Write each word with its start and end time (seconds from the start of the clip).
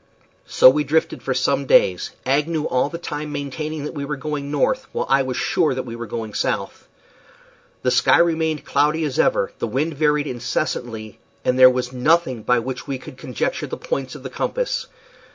So 0.47 0.67
we 0.67 0.83
drifted 0.83 1.21
for 1.21 1.35
some 1.35 1.67
days, 1.67 2.09
Agnew 2.25 2.63
all 2.67 2.89
the 2.89 2.97
time 2.97 3.31
maintaining 3.31 3.83
that 3.83 3.93
we 3.93 4.03
were 4.03 4.15
going 4.15 4.49
north, 4.49 4.87
while 4.93 5.05
I 5.07 5.21
was 5.21 5.37
sure 5.37 5.75
that 5.75 5.85
we 5.85 5.95
were 5.95 6.07
going 6.07 6.33
south. 6.33 6.87
The 7.83 7.91
sky 7.91 8.17
remained 8.17 8.61
as 8.61 8.65
cloudy 8.65 9.05
as 9.05 9.19
ever, 9.19 9.51
the 9.59 9.67
wind 9.67 9.93
varied 9.93 10.25
incessantly, 10.25 11.19
and 11.45 11.59
there 11.59 11.69
was 11.69 11.93
nothing 11.93 12.41
by 12.41 12.57
which 12.57 12.87
we 12.87 12.97
could 12.97 13.15
conjecture 13.19 13.67
the 13.67 13.77
points 13.77 14.15
of 14.15 14.23
the 14.23 14.31
compass. 14.31 14.87